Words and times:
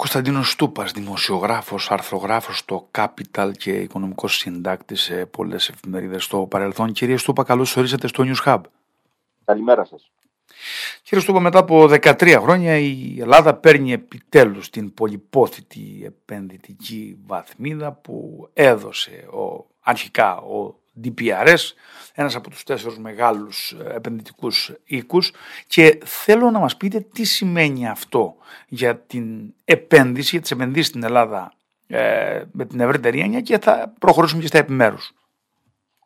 Κωνσταντίνος 0.00 0.50
Στούπας, 0.50 0.92
δημοσιογράφος, 0.92 1.90
αρθρογράφος 1.90 2.58
στο 2.58 2.88
Capital 2.98 3.50
και 3.58 3.70
οικονομικός 3.72 4.36
συντάκτης 4.36 5.00
σε 5.00 5.26
πολλές 5.26 5.68
εφημερίδες 5.68 6.24
στο 6.24 6.46
παρελθόν. 6.46 6.92
Κύριε 6.92 7.16
Στούπα, 7.16 7.44
καλώς 7.44 7.76
ορίσατε 7.76 8.06
στο 8.06 8.24
News 8.26 8.44
Hub. 8.44 8.60
Καλημέρα 9.44 9.84
σας. 9.84 10.10
Κύριε 11.02 11.24
Στούπα, 11.24 11.40
μετά 11.40 11.58
από 11.58 11.88
13 11.88 12.38
χρόνια 12.40 12.76
η 12.76 13.16
Ελλάδα 13.20 13.54
παίρνει 13.54 13.92
επιτέλους 13.92 14.70
την 14.70 14.94
πολυπόθητη 14.94 16.02
επενδυτική 16.04 17.18
βαθμίδα 17.26 17.92
που 17.92 18.48
έδωσε 18.52 19.28
ο, 19.32 19.66
αρχικά 19.80 20.36
ο 20.36 20.79
DPRS, 21.04 21.72
ένας 22.14 22.34
από 22.34 22.50
τους 22.50 22.62
τέσσερους 22.62 22.98
μεγάλους 22.98 23.72
ε, 23.72 23.94
επενδυτικούς 23.94 24.72
οίκους 24.84 25.32
και 25.66 25.98
θέλω 26.04 26.50
να 26.50 26.58
μας 26.58 26.76
πείτε 26.76 27.00
τι 27.00 27.24
σημαίνει 27.24 27.88
αυτό 27.88 28.36
για 28.68 28.98
την 28.98 29.54
επένδυση, 29.64 30.28
για 30.30 30.40
τις 30.40 30.50
επενδύσεις 30.50 30.86
στην 30.86 31.02
Ελλάδα 31.02 31.52
ε, 31.86 32.44
με 32.52 32.64
την 32.64 32.80
ευρύτερη 32.80 33.20
έννοια 33.20 33.40
και 33.40 33.58
θα 33.58 33.94
προχωρήσουμε 33.98 34.40
και 34.40 34.46
στα 34.46 34.58
επιμέρους. 34.58 35.12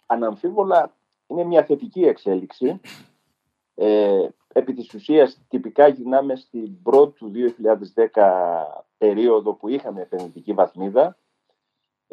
Αναμφίβολα 0.06 0.94
είναι 1.26 1.44
μια 1.44 1.64
θετική 1.64 2.00
εξέλιξη. 2.00 2.80
Ε, 3.74 4.28
επί 4.52 4.72
της 4.72 4.94
ουσίας 4.94 5.40
τυπικά 5.48 5.88
γυρνάμε 5.88 6.36
στην 6.36 6.82
πρώτη 6.82 7.18
του 7.18 7.32
2010 8.14 8.22
περίοδο 8.98 9.52
που 9.52 9.68
είχαμε 9.68 10.00
επενδυτική 10.00 10.52
βαθμίδα 10.52 11.16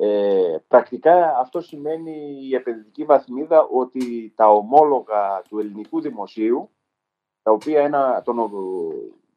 ε, 0.04 0.58
πρακτικά 0.68 1.38
αυτό 1.38 1.62
σημαίνει 1.62 2.40
η 2.42 2.56
επενδυτική 2.56 3.04
βαθμίδα 3.04 3.68
ότι 3.72 4.34
τα 4.36 4.50
ομόλογα 4.50 5.42
του 5.50 5.60
ελληνικού 5.60 6.02
δημοσίου, 6.02 6.70
τα 7.44 7.52
οποία 7.52 7.82
ένα, 7.82 8.22
τον, 8.22 8.52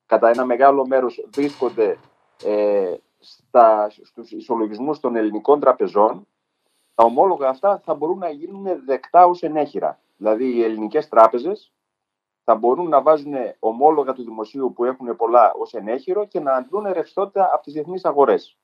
κατά 0.06 0.28
ένα 0.28 0.44
μεγάλο 0.44 0.86
μέρος 0.86 1.28
βρίσκονται 1.34 1.98
ε, 2.44 2.94
στα, 3.18 3.90
στους 3.90 4.30
ισολογισμούς 4.30 5.00
των 5.00 5.16
ελληνικών 5.16 5.60
τραπεζών, 5.60 6.26
τα 6.94 7.04
ομόλογα 7.04 7.48
αυτά 7.48 7.80
θα 7.84 7.94
μπορούν 7.94 8.18
να 8.18 8.30
γίνουν 8.30 8.84
δεκτά 8.84 9.26
ως 9.26 9.42
ενέχειρα. 9.42 10.00
Δηλαδή 10.16 10.54
οι 10.54 10.62
ελληνικές 10.62 11.08
τράπεζες 11.08 11.72
θα 12.44 12.54
μπορούν 12.54 12.88
να 12.88 13.02
βάζουν 13.02 13.34
ομόλογα 13.58 14.12
του 14.12 14.24
δημοσίου 14.24 14.72
που 14.72 14.84
έχουν 14.84 15.16
πολλά 15.16 15.52
ως 15.52 15.74
ενέχειρο 15.74 16.26
και 16.26 16.40
να 16.40 16.52
αντλούν 16.52 16.92
ρευστότητα 16.92 17.50
από 17.52 17.62
τις 17.62 17.72
διεθνείς 17.72 18.04
αγορές. 18.04 18.58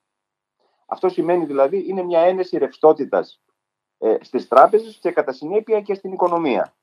Αυτό 0.93 1.09
σημαίνει 1.09 1.45
δηλαδή 1.45 1.85
είναι 1.87 2.03
μια 2.03 2.19
ένεση 2.19 2.57
ρευστότητας 2.57 3.39
ε, 3.97 4.17
στις 4.21 4.47
τράπεζες 4.47 4.97
και 5.01 5.11
κατά 5.11 5.31
συνέπεια 5.31 5.81
και 5.81 5.93
στην 5.93 6.11
οικονομία. 6.11 6.73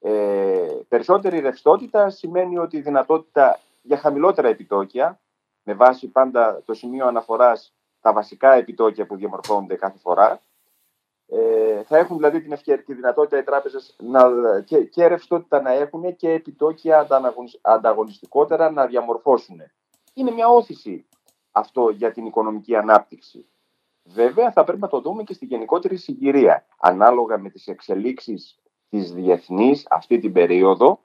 Ε, 0.00 0.68
περισσότερη 0.88 1.38
ρευστότητα 1.38 2.10
σημαίνει 2.10 2.58
ότι 2.58 2.76
η 2.76 2.80
δυνατότητα 2.80 3.60
για 3.82 3.96
χαμηλότερα 3.96 4.48
επιτόκια, 4.48 5.20
με 5.62 5.74
βάση 5.74 6.08
πάντα 6.08 6.62
το 6.64 6.74
σημείο 6.74 7.06
αναφοράς 7.06 7.72
τα 8.00 8.12
βασικά 8.12 8.52
επιτόκια 8.52 9.06
που 9.06 9.16
διαμορφώνονται 9.16 9.74
κάθε 9.74 9.98
φορά, 9.98 10.40
ε, 11.26 11.82
θα 11.82 11.96
έχουν 11.96 12.16
δηλαδή 12.16 12.42
την 12.42 12.52
ευκαιρία, 12.52 12.84
τη 12.84 12.94
δυνατότητα 12.94 13.38
οι 13.38 13.42
τράπεζες 13.42 13.96
και, 14.64 14.84
και 14.84 15.06
ρευστότητα 15.06 15.60
να 15.60 15.72
έχουν 15.72 16.16
και 16.16 16.30
επιτόκια 16.30 17.06
ανταγωνιστικότερα 17.60 18.70
να 18.70 18.86
διαμορφώσουν. 18.86 19.62
Είναι 20.14 20.30
μια 20.30 20.48
όθηση 20.48 21.06
αυτό 21.56 21.88
για 21.88 22.12
την 22.12 22.26
οικονομική 22.26 22.76
ανάπτυξη. 22.76 23.46
Βέβαια 24.02 24.52
θα 24.52 24.64
πρέπει 24.64 24.80
να 24.80 24.88
το 24.88 25.00
δούμε 25.00 25.22
και 25.22 25.34
στη 25.34 25.44
γενικότερη 25.46 25.96
συγκυρία, 25.96 26.66
ανάλογα 26.78 27.38
με 27.38 27.50
τις 27.50 27.66
εξελίξεις 27.66 28.58
της 28.88 29.12
διεθνής 29.12 29.86
αυτή 29.90 30.18
την 30.18 30.32
περίοδο 30.32 31.02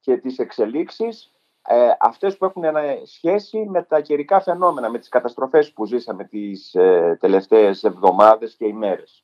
και 0.00 0.16
τις 0.16 0.38
εξελίξεις 0.38 1.32
ε, 1.66 1.90
αυτές 2.00 2.36
που 2.36 2.44
έχουν 2.44 2.64
σχέση 3.04 3.64
με 3.68 3.82
τα 3.82 4.00
καιρικά 4.00 4.40
φαινόμενα, 4.40 4.90
με 4.90 4.98
τις 4.98 5.08
καταστροφές 5.08 5.72
που 5.72 5.84
ζήσαμε 5.84 6.24
τις 6.24 6.74
ε, 6.74 7.16
τελευταίες 7.20 7.84
εβδομάδες 7.84 8.54
και 8.54 8.66
ημέρες. 8.66 9.22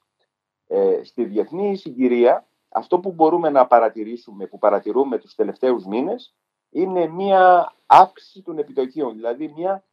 Ε, 0.67 1.01
στη 1.03 1.25
διεθνή 1.25 1.77
συγκυρία, 1.77 2.47
αυτό 2.69 2.99
που 2.99 3.13
μπορούμε 3.13 3.51
να 3.51 3.67
παρατηρήσουμε, 3.67 4.47
που 4.47 4.59
παρατηρούμε 4.59 5.19
τους 5.19 5.35
τελευταίους 5.35 5.87
μήνες, 5.87 6.35
είναι 6.71 7.07
μια 7.07 7.75
αύξηση 7.87 8.43
των 8.43 8.59
επιτοκίων, 8.59 9.15
δηλαδή 9.15 9.53
μια 9.57 9.85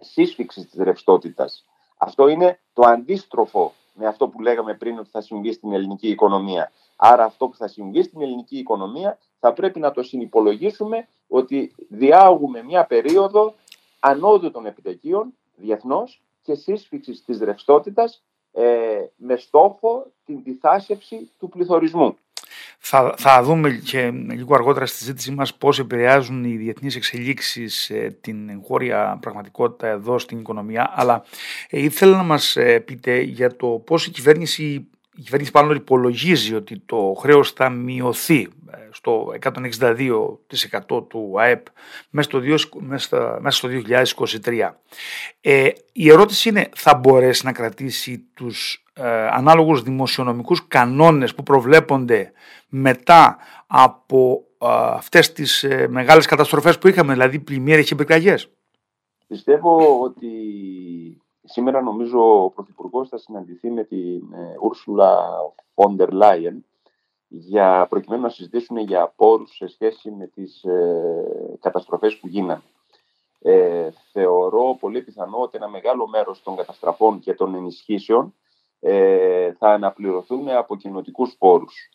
σύσφυξης 0.00 0.70
της 0.70 0.82
ρευστότητας. 0.82 1.64
Αυτό 1.96 2.28
είναι 2.28 2.60
το 2.72 2.82
αντίστροφο 2.82 3.72
με 3.94 4.06
αυτό 4.06 4.28
που 4.28 4.40
λέγαμε 4.40 4.74
πριν 4.74 4.98
ότι 4.98 5.08
θα 5.10 5.20
συμβεί 5.20 5.52
στην 5.52 5.72
ελληνική 5.72 6.08
οικονομία. 6.08 6.72
Άρα 6.96 7.24
αυτό 7.24 7.48
που 7.48 7.56
θα 7.56 7.68
συμβεί 7.68 8.02
στην 8.02 8.22
ελληνική 8.22 8.58
οικονομία 8.58 9.18
θα 9.40 9.52
πρέπει 9.52 9.80
να 9.80 9.90
το 9.90 10.02
συνυπολογίσουμε 10.02 11.08
ότι 11.28 11.74
διάγουμε 11.88 12.62
μια 12.62 12.86
περίοδο 12.86 13.54
ανώδου 14.00 14.50
των 14.50 14.66
επιτοκίων 14.66 15.34
διεθνώς 15.56 16.22
και 16.42 16.54
σύσφυξης 16.54 17.24
της 17.24 17.38
ρευστότητας 17.38 18.22
ε, 18.52 19.04
με 19.16 19.36
στόχο 19.36 20.06
την 20.24 20.42
διθάσευση 20.42 21.30
του 21.38 21.48
πληθωρισμού. 21.48 22.16
Θα, 22.78 23.14
θα 23.16 23.42
δούμε 23.42 23.70
και 23.70 24.10
λίγο 24.10 24.54
αργότερα 24.54 24.86
στη 24.86 24.96
συζήτησή 24.96 25.30
μας 25.30 25.54
πώς 25.54 25.78
επηρεάζουν 25.78 26.44
οι 26.44 26.56
διεθνείς 26.56 26.96
εξελίξεις 26.96 27.90
ε, 27.90 28.16
την 28.20 28.48
εγχώρια 28.48 29.18
πραγματικότητα 29.20 29.86
εδώ 29.86 30.18
στην 30.18 30.38
οικονομία, 30.38 30.92
αλλά 30.94 31.24
ε, 31.68 31.80
ήθελα 31.80 32.16
να 32.16 32.22
μας 32.22 32.56
ε, 32.56 32.80
πείτε 32.80 33.20
για 33.20 33.56
το 33.56 33.66
πώς 33.66 34.06
η 34.06 34.10
κυβέρνηση 34.10 34.86
η 35.16 35.22
κυβέρνηση 35.22 35.50
πάνω 35.50 35.72
υπολογίζει 35.72 36.54
ότι 36.54 36.78
το 36.78 37.14
χρέος 37.18 37.52
θα 37.52 37.68
μειωθεί 37.70 38.48
στο 38.90 39.34
162% 39.42 41.08
του 41.08 41.34
ΑΕΠ 41.38 41.66
μέσα 42.10 42.28
στο, 42.28 42.40
μέσα 43.40 43.50
στο 43.50 43.68
2023. 44.44 44.70
Ε, 45.40 45.68
η 45.92 46.10
ερώτηση 46.10 46.48
είναι 46.48 46.68
θα 46.74 46.94
μπορέσει 46.94 47.44
να 47.44 47.52
κρατήσει 47.52 48.26
τους 48.34 48.84
ε, 48.92 49.26
ανάλογους 49.26 49.82
δημοσιονομικούς 49.82 50.66
κανόνες 50.68 51.34
που 51.34 51.42
προβλέπονται 51.42 52.32
μετά 52.68 53.38
από 53.66 54.44
ε, 54.58 54.66
αυτές 54.70 55.32
τις 55.32 55.64
ε, 55.64 55.88
μεγάλες 55.88 56.26
καταστροφές 56.26 56.78
που 56.78 56.88
είχαμε, 56.88 57.12
δηλαδή 57.12 57.38
πλημμύρες 57.38 57.86
και 57.86 57.94
πυρκαγιές. 57.94 58.50
Πιστεύω 59.26 60.00
ότι 60.02 60.28
σήμερα 61.44 61.82
νομίζω 61.82 62.44
ο 62.44 62.50
Πρωθυπουργός 62.50 63.08
θα 63.08 63.18
συναντηθεί 63.18 63.70
με 63.70 63.84
την 63.84 64.22
Ούρσουλα 64.62 65.30
Φόντερ 65.74 66.12
Λάιεν 66.12 66.64
για, 67.28 67.86
προκειμένου 67.90 68.22
να 68.22 68.28
συζητήσουν 68.28 68.76
για 68.76 69.12
πόρους 69.16 69.56
σε 69.56 69.66
σχέση 69.66 70.10
με 70.10 70.26
τις 70.26 70.64
ε, 70.64 71.58
καταστροφές 71.60 72.16
που 72.16 72.28
γίνανε. 72.28 72.62
Ε, 73.40 73.90
θεωρώ 74.12 74.76
πολύ 74.80 75.02
πιθανό 75.02 75.38
ότι 75.38 75.56
ένα 75.56 75.68
μεγάλο 75.68 76.06
μέρος 76.06 76.42
των 76.42 76.56
καταστραφών 76.56 77.18
και 77.18 77.34
των 77.34 77.54
ενισχύσεων 77.54 78.34
ε, 78.80 79.52
θα 79.52 79.68
αναπληρωθούν 79.68 80.48
από 80.48 80.76
κοινοτικούς 80.76 81.36
πόρους. 81.38 81.88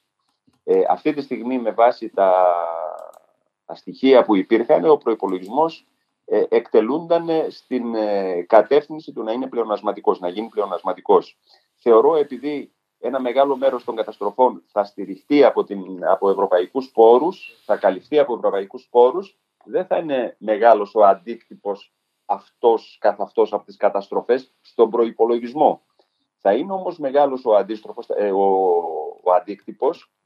Ε, 0.64 0.82
αυτή 0.90 1.14
τη 1.14 1.22
στιγμή 1.22 1.60
με 1.60 1.72
βάση 1.72 2.10
τα, 2.10 2.56
τα 3.66 3.76
στοιχεία 3.76 4.24
που 4.24 4.36
υπήρχαν 4.36 4.86
ο 4.86 4.98
προϋπολογισμός 4.98 5.88
ε, 5.88 5.89
εκτελούνταν 6.50 7.28
στην 7.50 7.96
ε, 7.96 8.42
κατεύθυνση 8.42 9.12
του 9.12 9.24
να 9.24 9.32
είναι 9.32 9.48
πλεονασματικός, 9.48 10.20
να 10.20 10.30
γίνει 10.30 10.48
πλεονασματικός. 10.48 11.38
Θεωρώ 11.76 12.16
επειδή 12.16 12.74
ένα 13.00 13.20
μεγάλο 13.20 13.58
μέρος 13.58 13.84
των 13.84 13.96
καταστροφών 13.96 14.64
θα 14.68 14.84
στηριχτεί 14.84 15.44
από, 15.44 15.64
την, 15.64 16.06
από 16.06 16.30
ευρωπαϊκούς 16.30 16.92
πόρους, 16.92 17.62
θα 17.66 17.78
καλυφθεί 17.78 18.20
από 18.20 18.36
ευρωπαϊκούς 18.36 18.88
πόρους, 18.90 19.38
δεν 19.66 19.86
θα 19.86 19.98
είναι 19.98 20.36
μεγάλος 20.40 20.96
ο 20.96 21.04
αντίκτυπος 21.06 21.94
αυτός 22.26 22.98
καθ' 23.00 23.22
αυτός 23.22 23.54
από 23.54 23.66
τις 23.66 23.78
καταστροφές 23.78 24.54
στον 24.62 24.90
προϋπολογισμό. 24.90 25.82
Θα 26.42 26.54
είναι 26.54 26.74
όμως 26.74 27.00
μεγάλος 27.00 27.46
ο, 27.46 27.56
αντίστροφος, 27.56 28.10
ε, 28.10 28.32
ο, 28.32 28.44
ο 29.24 29.32
αντίκτυπος 29.32 30.12
ε, 30.12 30.19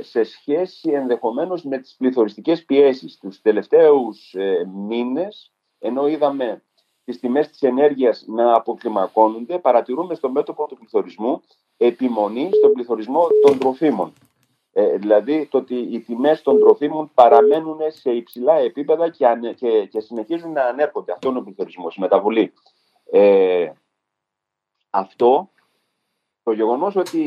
σε 0.00 0.22
σχέση 0.22 0.90
ενδεχομένως 0.90 1.64
με 1.64 1.78
τις 1.78 1.94
πληθωριστικές 1.98 2.64
πιέσεις. 2.64 3.18
Τους 3.18 3.40
τελευταίους 3.40 4.34
ε, 4.34 4.64
μήνες, 4.74 5.52
ενώ 5.78 6.06
είδαμε 6.06 6.62
τις 7.04 7.20
τιμές 7.20 7.48
της 7.48 7.62
ενέργειας 7.62 8.24
να 8.26 8.54
αποκλιμακώνονται, 8.54 9.58
παρατηρούμε 9.58 10.14
στο 10.14 10.30
μέτωπο 10.30 10.66
του 10.66 10.76
πληθωρισμού 10.76 11.42
επιμονή 11.76 12.50
στον 12.52 12.72
πληθωρισμό 12.72 13.26
των 13.46 13.58
τροφίμων. 13.58 14.12
Ε, 14.72 14.96
δηλαδή 14.96 15.46
το 15.46 15.58
ότι 15.58 15.74
οι 15.74 16.00
τιμές 16.00 16.42
των 16.42 16.58
τροφίμων 16.58 17.10
παραμένουν 17.14 17.78
σε 17.88 18.10
υψηλά 18.10 18.54
επίπεδα 18.54 19.10
και, 19.10 19.26
και, 19.56 19.86
και 19.86 20.00
συνεχίζουν 20.00 20.52
να 20.52 20.62
ανέρχονται. 20.62 21.12
Αυτό 21.12 21.28
είναι 21.28 21.38
ο 21.38 21.42
πληθωρισμός, 21.42 21.96
η 21.96 22.00
μεταβολή. 22.00 22.52
Ε, 23.10 23.70
αυτό 24.90 25.50
το 26.46 26.52
γεγονός 26.52 26.96
ότι 26.96 27.22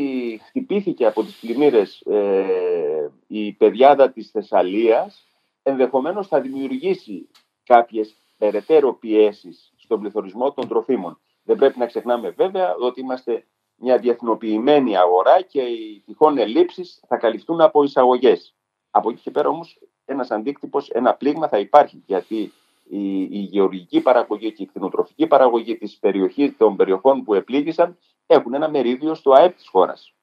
χτυπήθηκε 0.48 1.06
από 1.06 1.24
τις 1.24 1.36
πλημμύρες 1.40 2.02
ε, 2.02 3.12
η 3.28 3.52
παιδιάδα 3.54 4.12
της 4.12 4.30
Θεσσαλίας 4.32 5.28
ενδεχομένως 5.64 6.28
θα 6.28 6.42
δημιουργήσει 6.42 7.30
κάποιες 7.64 8.16
περαιτέρω 8.38 8.94
πιέσεις 8.94 9.74
στον 9.78 10.00
πληθωρισμό 10.00 10.52
των 10.52 10.68
τροφίμων. 10.68 11.20
Δεν 11.44 11.58
πρέπει 11.58 11.80
να 11.80 11.86
ξεχνάμε 11.86 12.30
βέβαια 12.30 12.76
ότι 12.76 13.00
είμαστε 13.00 13.46
μια 13.76 13.98
διεθνοποιημένη 13.98 14.98
αγορά 14.98 15.42
και 15.42 15.62
οι 15.62 16.04
τυχόν 16.06 16.38
ελλείψεις 16.38 17.04
θα 17.08 17.18
καλυφθούν 17.18 17.62
από 17.62 17.84
εισαγωγές. 17.84 18.56
Από 18.92 19.10
εκεί 19.10 19.22
και 19.22 19.32
πέρα 19.32 19.50
όμως 19.50 19.80
ένας 20.06 20.32
αντίκτυπος, 20.32 20.90
ένα 20.90 21.14
πλήγμα 21.14 21.48
θα 21.48 21.60
υπάρχει 21.60 22.04
γιατί 22.06 22.52
η, 22.90 23.22
η 23.22 23.40
γεωργική 23.40 24.02
παραγωγή 24.02 24.52
και 24.52 24.64
η 24.64 24.66
κτηνοτροφική 24.66 25.28
παραγωγή 25.28 25.78
της 25.78 25.98
περιοχής, 25.98 26.58
των 26.58 26.76
περιοχών 26.76 27.24
που 27.24 27.34
επλήγησαν 27.34 27.98
έχουν 28.28 28.54
ένα 28.54 28.70
μερίδιο 28.70 29.14
στο 29.14 29.32
ΑΕΠ 29.32 29.56
της 29.56 29.68
χώρας. 29.68 30.14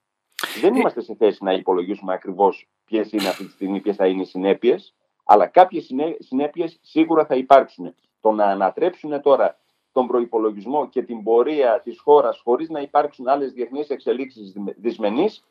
Δεν 0.60 0.74
ε, 0.74 0.78
είμαστε 0.78 1.00
σε 1.00 1.14
θέση 1.14 1.44
να 1.44 1.52
υπολογίσουμε 1.52 2.12
ακριβώς 2.12 2.68
ποιες 2.84 3.12
είναι 3.12 3.28
αυτή 3.28 3.44
τη 3.44 3.50
στιγμή, 3.50 3.80
ποιες 3.80 3.96
θα 3.96 4.06
είναι 4.06 4.22
οι 4.22 4.24
συνέπειες, 4.24 4.94
αλλά 5.24 5.46
κάποιες 5.46 5.90
συνέπειες 6.18 6.78
σίγουρα 6.82 7.26
θα 7.26 7.34
υπάρξουν. 7.34 7.94
Το 8.20 8.30
να 8.30 8.44
ανατρέψουν 8.44 9.20
τώρα 9.20 9.58
τον 9.92 10.06
προϋπολογισμό 10.06 10.88
και 10.88 11.02
την 11.02 11.22
πορεία 11.22 11.80
της 11.84 12.00
χώρας 12.00 12.40
χωρίς 12.44 12.68
να 12.68 12.80
υπάρξουν 12.80 13.28
άλλες 13.28 13.52
διεθνείς 13.52 13.88
εξελίξεις 13.88 14.54
δυσμενείς, 14.76 15.44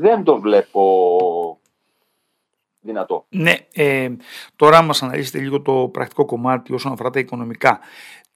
δεν 0.00 0.24
το 0.24 0.40
βλέπω 0.40 1.60
δυνατό. 2.80 3.26
Ναι, 3.28 3.54
ε, 3.72 4.10
τώρα 4.56 4.82
μας 4.82 5.02
αναλύσετε 5.02 5.38
λίγο 5.38 5.62
το 5.62 5.88
πρακτικό 5.92 6.24
κομμάτι 6.24 6.72
όσον 6.72 6.92
αφορά 6.92 7.10
τα 7.10 7.18
οικονομικά. 7.18 7.80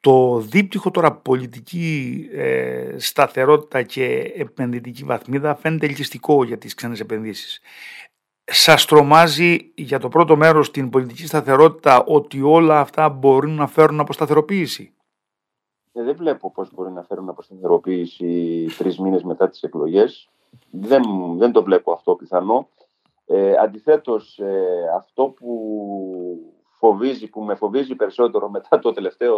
Το 0.01 0.39
δίπτυχο 0.39 0.91
τώρα 0.91 1.13
πολιτική 1.13 2.29
ε, 2.33 2.95
σταθερότητα 2.97 3.83
και 3.83 4.33
επενδυτική 4.37 5.05
βαθμίδα 5.05 5.55
φαίνεται 5.55 5.87
ελκυστικό 5.87 6.45
για 6.45 6.59
τις 6.59 6.75
ξένες 6.75 7.01
επενδύσεις. 7.01 7.61
Σας 8.45 8.85
τρομάζει 8.85 9.73
για 9.75 9.99
το 9.99 10.09
πρώτο 10.09 10.37
μέρος 10.37 10.71
την 10.71 10.91
πολιτική 10.91 11.27
σταθερότητα 11.27 12.05
ότι 12.05 12.43
όλα 12.43 12.81
αυτά 12.81 13.09
μπορούν 13.09 13.55
να 13.55 13.67
φέρουν 13.67 14.01
αποσταθεροποίηση; 14.01 14.93
Ε, 15.93 16.03
δεν 16.03 16.17
βλέπω 16.17 16.53
πώς 16.53 16.75
μπορεί 16.75 16.91
να 16.91 17.03
φέρουν 17.03 17.29
αποσταθεροποίηση 17.29 18.67
τρεις 18.79 18.99
μήνες 18.99 19.23
μετά 19.23 19.49
τις 19.49 19.63
εκλογές. 19.63 20.29
Δεν, 20.71 21.03
δεν 21.37 21.53
το 21.53 21.63
βλέπω 21.63 21.93
αυτό 21.93 22.15
πιθανό. 22.15 22.69
Ε, 23.37 23.57
αντιθέτως, 23.57 24.39
ε, 24.39 24.63
αυτό 24.97 25.25
που 25.25 25.49
φοβίζει, 26.79 27.27
που 27.27 27.43
με 27.43 27.55
φοβίζει 27.55 27.95
περισσότερο 27.95 28.49
μετά 28.49 28.79
το, 28.79 28.93
τελευταίο, 28.93 29.35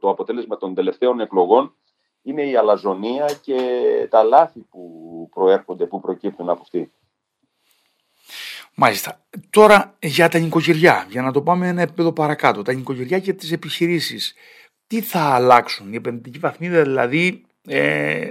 το 0.00 0.08
αποτέλεσμα 0.08 0.56
των 0.56 0.74
τελευταίων 0.74 1.20
εκλογών 1.20 1.74
είναι 2.22 2.42
η 2.42 2.56
αλαζονία 2.56 3.26
και 3.42 3.58
τα 4.10 4.22
λάθη 4.22 4.60
που 4.60 4.80
προέρχονται, 5.34 5.86
που 5.86 6.00
προκύπτουν 6.00 6.48
από 6.48 6.60
αυτή. 6.62 6.92
Μάλιστα. 8.74 9.20
Τώρα 9.50 9.96
για 10.02 10.28
τα 10.28 10.38
νοικοκυριά, 10.38 11.06
για 11.10 11.22
να 11.22 11.32
το 11.32 11.42
πάμε 11.42 11.68
ένα 11.68 11.82
επίπεδο 11.82 12.12
παρακάτω. 12.12 12.62
Τα 12.62 12.72
νοικοκυριά 12.72 13.18
και 13.18 13.32
τις 13.32 13.52
επιχειρήσεις. 13.52 14.34
Τι 14.86 15.00
θα 15.00 15.20
αλλάξουν, 15.20 15.92
η 15.92 15.96
επενδυτική 15.96 16.38
βαθμίδα 16.38 16.82
δηλαδή, 16.82 17.46
ε, 17.66 18.28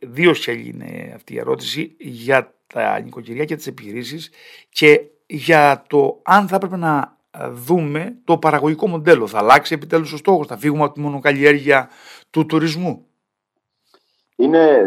δύο 0.00 0.34
σχέλη 0.34 0.68
είναι 0.68 1.12
αυτή 1.14 1.34
η 1.34 1.38
ερώτηση, 1.38 1.96
για 1.98 2.54
τα 2.66 3.00
νοικοκυριά 3.00 3.44
και 3.44 3.56
τις 3.56 3.66
επιχειρήσεις 3.66 4.30
και 4.68 5.00
για 5.26 5.82
το 5.88 6.20
αν 6.22 6.48
θα 6.48 6.56
έπρεπε 6.56 6.76
να 6.76 7.16
δούμε 7.50 8.16
το 8.24 8.38
παραγωγικό 8.38 8.88
μοντέλο. 8.88 9.26
Θα 9.26 9.38
αλλάξει 9.38 9.74
επιτέλους 9.74 10.12
ο 10.12 10.16
στόχος, 10.16 10.46
θα 10.46 10.56
φύγουμε 10.56 10.84
από 10.84 10.94
τη 10.94 11.00
μονοκαλλιέργεια 11.00 11.88
του 12.30 12.46
τουρισμού; 12.46 13.06
Είναι, 14.36 14.84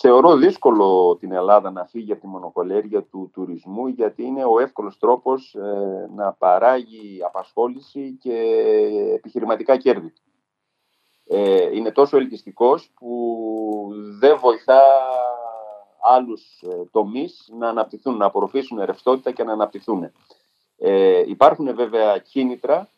θεωρώ 0.00 0.36
δύσκολο 0.36 1.16
την 1.20 1.32
Ελλάδα 1.32 1.70
να 1.70 1.84
φύγει 1.84 2.12
από 2.12 2.20
τη 2.20 2.26
μονοκαλλιέργεια 2.26 3.02
του 3.02 3.30
τουρισμού 3.32 3.86
γιατί 3.86 4.22
είναι 4.22 4.44
ο 4.44 4.60
εύκολος 4.60 4.98
τρόπος 4.98 5.54
ε, 5.54 6.10
να 6.14 6.32
παράγει 6.32 7.20
απασχόληση 7.26 8.16
και 8.20 8.32
επιχειρηματικά 9.14 9.76
κέρδη. 9.76 10.12
Ε, 11.26 11.76
είναι 11.76 11.90
τόσο 11.92 12.16
ελκυστικός 12.16 12.90
που 12.98 13.90
δεν 14.18 14.38
βοηθά 14.38 14.80
άλλους 16.02 16.62
ε, 16.62 16.84
τομείς 16.90 17.50
να 17.58 17.68
αναπτυχθούν, 17.68 18.16
να 18.16 18.26
απορροφήσουν 18.26 18.84
ρευστότητα 18.84 19.30
και 19.30 19.44
να 19.44 19.52
αναπτυχθούν. 19.52 20.12
Ε, 20.78 21.24
υπάρχουν 21.26 21.74
βέβαια 21.74 22.18
κίνητρα. 22.18 22.88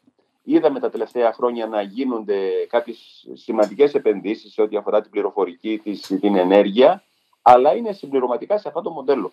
Είδαμε 0.43 0.81
τα 0.81 0.91
τελευταία 0.91 1.33
χρόνια 1.33 1.67
να 1.67 1.83
γίνονται 1.83 2.67
κάποιες 2.69 3.29
σημαντικές 3.33 3.95
επενδύσεις 3.95 4.53
σε 4.53 4.63
ό,τι 4.63 4.77
αφορά 4.77 5.01
την 5.01 5.11
πληροφορική, 5.11 5.79
της, 5.79 6.01
την 6.01 6.37
ενέργεια, 6.37 7.03
αλλά 7.43 7.75
είναι 7.75 7.93
συμπληρωματικά 7.93 8.59
σε 8.59 8.69
αυτό 8.69 8.83
το 8.83 8.91
μοντέλο. 8.91 9.33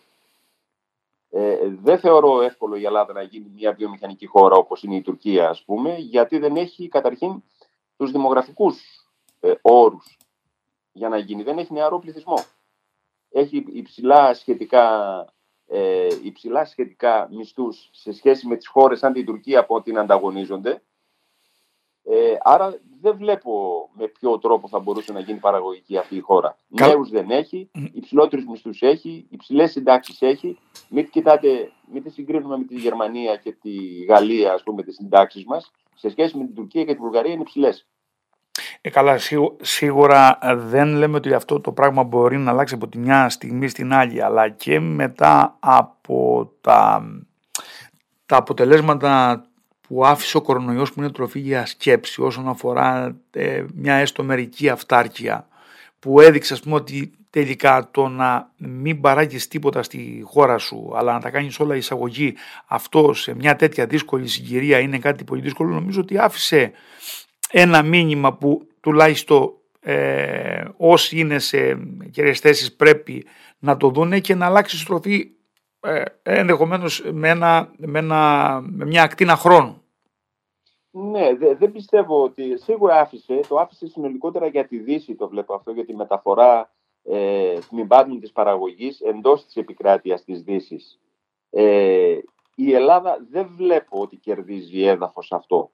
Ε, 1.30 1.58
δεν 1.82 2.00
θεωρώ 2.00 2.42
εύκολο 2.42 2.76
η 2.76 2.86
Ελλάδα 2.86 3.14
να 3.14 3.22
γίνει 3.22 3.52
μια 3.56 3.72
βιομηχανική 3.72 4.26
χώρα 4.26 4.56
όπως 4.56 4.84
είναι 4.84 4.96
η 4.96 5.02
Τουρκία, 5.02 5.50
ας 5.50 5.64
πούμε, 5.64 5.96
γιατί 5.98 6.38
δεν 6.38 6.56
έχει 6.56 6.88
καταρχήν 6.88 7.44
τους 8.04 8.12
δημογραφικούς 8.12 8.82
ε, 9.40 9.54
όρους 9.62 10.18
για 10.92 11.10
να 11.10 11.18
γίνει. 11.18 11.44
Δεν 11.44 11.58
έχει 11.58 11.74
νεαρό 11.74 12.00
πληθυσμό 12.00 12.36
έχει 13.34 13.66
υψηλά 13.68 14.34
σχετικά, 14.34 15.26
ε, 15.68 16.08
υψηλά 16.24 16.66
σχετικά 16.66 17.30
μισθούς 17.32 17.90
σε 17.92 18.12
σχέση 18.12 18.48
με 18.48 18.56
τις 18.56 18.68
χώρες 18.68 19.00
σαν 19.00 19.14
την 19.14 19.26
Τουρκία 19.26 19.60
από 19.60 19.76
ό,τι 19.76 19.98
ανταγωνίζονται. 19.98 20.82
Ε, 22.04 22.36
άρα 22.42 22.80
δεν 23.02 23.18
βλέπω 23.18 23.90
με 23.94 24.08
ποιο 24.08 24.38
τρόπο 24.38 24.68
θα 24.68 24.80
μπορούσε 24.80 25.12
να 25.12 25.20
γίνει 25.20 25.40
παραγωγική 25.40 25.98
αυτή 25.98 26.16
η 26.16 26.20
χώρα. 26.20 26.58
Κα... 26.76 26.88
Νέους 26.88 27.10
δεν 27.10 27.30
έχει, 27.30 27.70
υψηλότερους 27.94 28.46
μισθούς 28.46 28.82
έχει, 28.82 29.28
υψηλές 29.30 29.72
συντάξεις 29.72 30.22
έχει. 30.22 30.60
Μην, 30.90 31.10
κοιτάτε, 31.10 31.72
μην 31.92 32.04
τη 32.04 32.10
συγκρίνουμε 32.10 32.58
με 32.58 32.64
τη 32.64 32.76
Γερμανία 32.76 33.36
και 33.36 33.52
τη 33.52 34.04
Γαλλία, 34.04 34.54
ας 34.54 34.64
πούμε, 34.64 34.84
τις 34.84 34.96
συντάξεις 34.96 35.46
μας. 35.46 35.72
Σε 35.96 36.10
σχέση 36.10 36.38
με 36.38 36.46
την 36.46 36.56
Τουρκία 36.56 36.84
και 36.84 36.94
την 36.94 37.02
Βουλγαρία 37.02 37.32
είναι 37.32 37.42
υψηλές. 37.42 37.88
Ε, 38.86 38.90
καλά, 38.90 39.18
σίγουρα 39.62 40.38
ε, 40.42 40.56
δεν 40.56 40.88
λέμε 40.88 41.16
ότι 41.18 41.34
αυτό 41.34 41.60
το 41.60 41.72
πράγμα 41.72 42.04
μπορεί 42.04 42.38
να 42.38 42.52
αλλάξει 42.52 42.74
από 42.74 42.88
τη 42.88 42.98
μια 42.98 43.30
στιγμή 43.30 43.68
στην 43.68 43.94
άλλη, 43.94 44.24
αλλά 44.24 44.50
και 44.50 44.80
μετά 44.80 45.56
από 45.60 46.52
τα, 46.62 47.04
τα 48.26 48.38
αποτελέσματα 48.38 49.44
που 49.88 50.06
άφησε 50.06 50.38
ο 50.38 50.42
κορονοϊός 50.42 50.94
που 50.94 51.00
είναι 51.00 51.12
τροφή 51.12 51.40
για 51.40 51.66
σκέψη 51.66 52.22
όσον 52.22 52.48
αφορά 52.48 53.16
ε, 53.32 53.64
μια 53.74 53.96
έστω 53.96 54.24
μερική 54.24 54.70
αυτάρκεια 54.70 55.48
που 56.00 56.20
έδειξε 56.20 56.54
ας 56.54 56.60
πούμε 56.60 56.76
ότι 56.76 57.12
τελικά 57.30 57.88
το 57.92 58.08
να 58.08 58.52
μην 58.58 59.02
παράγεις 59.02 59.48
τίποτα 59.48 59.84
στη 59.84 60.24
χώρα 60.26 60.58
σου 60.58 60.92
αλλά 60.96 61.14
να 61.14 61.20
τα 61.20 61.30
κάνεις 61.30 61.60
όλα 61.60 61.76
εισαγωγή 61.76 62.34
αυτό 62.68 63.14
σε 63.14 63.36
μια 63.36 63.56
τέτοια 63.56 63.86
δύσκολη 63.86 64.28
συγκυρία 64.28 64.80
είναι 64.80 65.00
κάτι 65.00 65.24
πολύ 65.24 65.42
δύσκολο. 65.42 65.74
Νομίζω 65.74 66.02
ότι 66.02 66.18
άφησε 66.18 66.72
ένα 67.52 67.84
μήνυμα 67.84 68.34
που 68.34 68.68
τουλάχιστον 68.84 69.54
ε, 69.80 70.64
όσοι 70.78 71.20
είναι 71.20 71.40
σε 71.40 71.78
κυρίες 72.12 72.40
θέσεις 72.40 72.76
πρέπει 72.76 73.26
να 73.60 73.78
το 73.78 73.90
δούνε 73.90 74.20
και 74.20 74.36
να 74.36 74.46
αλλάξει 74.46 74.78
στροφή 74.78 75.32
ε, 75.80 76.04
ενδεχομένως 76.24 77.04
με, 77.12 77.30
ένα, 77.30 77.74
με, 77.78 78.00
ένα, 78.00 78.62
με 78.70 78.86
μια 78.86 79.04
ακτίνα 79.04 79.36
χρόνου. 79.36 79.82
Ναι, 80.92 81.36
δεν 81.36 81.72
πιστεύω 81.72 82.24
ότι 82.24 82.58
σίγουρα 82.58 83.00
άφησε, 83.00 83.40
το 83.48 83.58
άφησε 83.58 83.88
συνολικότερα 83.88 84.48
για 84.48 84.68
τη 84.68 84.78
Δύση 84.78 85.16
το 85.16 85.28
βλέπω 85.28 85.54
αυτό, 85.54 85.72
για 85.72 85.86
τη 85.86 85.96
μεταφορά 85.96 86.72
ε, 87.04 87.60
τμήματων 87.70 88.20
της 88.20 88.32
παραγωγής 88.32 89.02
εντός 89.02 89.46
της 89.46 89.56
επικράτειας 89.56 90.24
της 90.24 90.42
Δύσης. 90.42 91.00
Ε, 91.50 92.18
η 92.56 92.74
Ελλάδα 92.74 93.18
δεν 93.30 93.50
βλέπω 93.56 94.00
ότι 94.00 94.16
κερδίζει 94.16 94.82
έδαφος 94.82 95.32
αυτό 95.32 95.72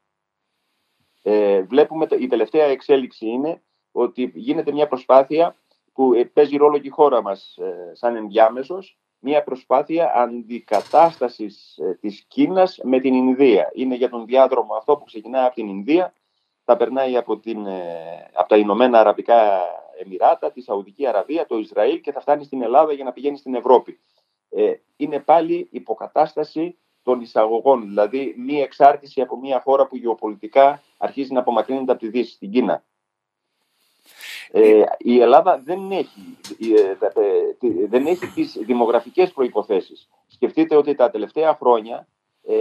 ε, 1.22 1.62
βλέπουμε 1.62 2.08
η 2.20 2.28
τελευταία 2.28 2.66
εξέλιξη 2.66 3.28
είναι 3.28 3.62
ότι 3.92 4.32
γίνεται 4.36 4.72
μια 4.72 4.88
προσπάθεια 4.88 5.56
που 5.94 6.14
ε, 6.14 6.24
παίζει 6.24 6.58
ρόλο 6.58 6.78
και 6.78 6.88
η 6.88 6.92
χώρα 6.92 7.22
μας 7.22 7.58
ε, 7.58 7.92
σαν 7.94 8.16
ενδιάμεσος, 8.16 8.98
μια 9.20 9.44
προσπάθεια 9.44 10.14
αντικατάστασης 10.16 11.78
ε, 11.78 11.98
της 12.02 12.26
Κίνας 12.28 12.80
με 12.84 13.00
την 13.00 13.14
Ινδία. 13.14 13.72
Είναι 13.74 13.96
για 13.96 14.10
τον 14.10 14.26
διάδρομο 14.26 14.74
αυτό 14.74 14.98
που 14.98 15.04
ξεκινάει 15.04 15.46
από 15.46 15.56
την 15.56 15.68
Ινδία, 15.68 16.14
θα 16.64 16.78
περνάει 16.78 17.18
από, 17.18 17.38
την, 17.38 17.68
από 18.34 18.50
τα 18.50 18.58
Ηνωμένα 18.58 19.00
Αραβικά 19.00 19.62
Εμμυράτα, 20.04 20.52
τη 20.52 20.62
Σαουδική 20.62 21.08
Αραβία, 21.08 21.46
το 21.46 21.58
Ισραήλ 21.58 22.02
και 22.02 22.12
θα 22.12 22.20
φτάνει 22.20 22.44
στην 22.44 22.62
Ελλάδα 22.62 22.94
για 22.94 23.04
να 23.04 23.12
πηγαίνει 23.12 23.38
στην 23.38 23.56
Ευρώπη. 23.56 24.00
είναι 24.96 25.20
πάλι 25.20 25.68
υποκατάσταση 25.72 26.78
των 27.04 27.22
εισαγωγών, 27.22 27.82
δηλαδή 27.82 28.36
μη 28.38 28.62
εξάρτηση 28.62 29.22
από 29.22 29.38
μια 29.38 29.62
χώρα 29.62 29.88
που 29.88 29.96
γεωπολιτικά 29.98 30.82
αρχίζει 30.98 31.34
να 31.34 31.40
απομακρύνεται 31.40 31.92
από 31.92 32.02
τη 32.02 32.08
Δύση, 32.10 32.32
στην 32.32 32.52
Κίνα. 32.52 32.84
Ε, 34.52 34.84
η 34.98 35.20
Ελλάδα 35.20 35.62
δεν 35.66 35.92
έχει, 35.92 36.38
ε, 36.60 36.92
ε, 37.22 37.88
δεν 37.88 38.06
έχει 38.06 38.28
τις 38.28 38.58
δημογραφικές 38.62 39.32
προϋποθέσεις. 39.32 40.10
Σκεφτείτε 40.28 40.76
ότι 40.76 40.96
τα 40.96 41.10
τελευταία 41.10 41.56
χρόνια 41.56 42.08
ε, 42.44 42.56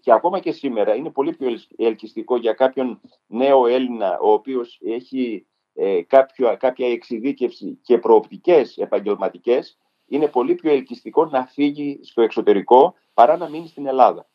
και 0.00 0.12
ακόμα 0.12 0.38
και 0.38 0.52
σήμερα 0.52 0.94
είναι 0.94 1.10
πολύ 1.10 1.32
πιο 1.32 1.48
ελκυστικό 1.76 2.36
για 2.36 2.52
κάποιον 2.52 3.00
νέο 3.26 3.66
Έλληνα 3.66 4.18
ο 4.20 4.32
οποίος 4.32 4.80
έχει 4.84 5.46
ε, 5.74 6.02
κάποιο, 6.02 6.56
κάποια 6.58 6.88
εξειδίκευση 6.88 7.78
και 7.82 7.98
προοπτικές 7.98 8.76
επαγγελματικές 8.76 9.78
είναι 10.12 10.28
πολύ 10.28 10.54
πιο 10.54 10.70
ελκυστικό 10.70 11.26
να 11.26 11.46
φύγει 11.46 12.00
στο 12.02 12.22
εξωτερικό 12.22 12.94
παρά 13.14 13.36
να 13.36 13.48
μείνει 13.48 13.68
στην 13.68 13.86
Ελλάδα. 13.86 14.26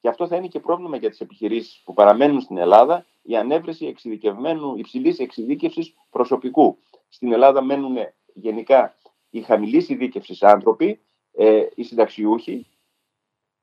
Και 0.00 0.08
αυτό 0.08 0.26
θα 0.26 0.36
είναι 0.36 0.46
και 0.46 0.60
πρόβλημα 0.60 0.96
για 0.96 1.10
τις 1.10 1.20
επιχειρήσεις 1.20 1.82
που 1.84 1.92
παραμένουν 1.92 2.40
στην 2.40 2.56
Ελλάδα, 2.56 3.06
η 3.22 3.36
ανέβρεση 3.36 3.86
εξειδικευμένου 3.86 4.76
υψηλής 4.76 5.18
εξειδίκευσης 5.18 5.94
προσωπικού. 6.10 6.78
Στην 7.08 7.32
Ελλάδα 7.32 7.62
μένουν 7.62 7.96
γενικά 8.34 8.96
οι 9.30 9.40
χαμηλής 9.40 9.88
ειδίκευσης 9.88 10.42
άνθρωποι, 10.42 11.00
ε, 11.32 11.66
οι 11.74 11.82
συνταξιούχοι 11.82 12.66